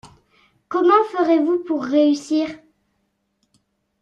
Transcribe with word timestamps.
Comment 0.67 1.03
ferez-vous 1.11 1.59
pour 1.59 1.83
réussir? 1.85 2.49